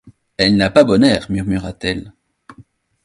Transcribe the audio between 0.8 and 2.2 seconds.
bon air, murmura-t-elle.